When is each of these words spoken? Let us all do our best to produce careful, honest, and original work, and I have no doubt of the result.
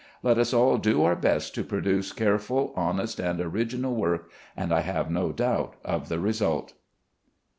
Let 0.23 0.39
us 0.39 0.51
all 0.51 0.79
do 0.79 1.03
our 1.03 1.15
best 1.15 1.53
to 1.53 1.63
produce 1.63 2.11
careful, 2.11 2.73
honest, 2.75 3.19
and 3.19 3.39
original 3.39 3.93
work, 3.93 4.31
and 4.57 4.73
I 4.73 4.79
have 4.79 5.11
no 5.11 5.31
doubt 5.31 5.75
of 5.85 6.09
the 6.09 6.17
result. 6.19 6.73